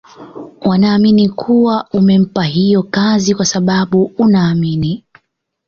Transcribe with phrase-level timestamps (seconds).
[0.61, 5.03] wanaamini kuwa umempa hiyo kazi kwa sababu unaamini